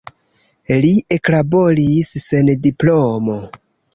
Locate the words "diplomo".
2.65-3.39